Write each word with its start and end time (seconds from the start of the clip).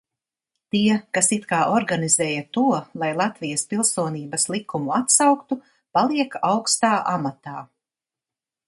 Tie, 0.75 0.95
kas 1.17 1.27
it 1.35 1.43
kā 1.51 1.59
organizēja 1.73 2.47
to, 2.57 2.63
lai 3.03 3.11
Latvijas 3.19 3.67
Pilsonības 3.75 4.47
likumu 4.57 4.97
atsauktu, 5.03 5.63
paliek 5.99 6.43
augstā 6.55 6.95
amatā. 7.19 7.57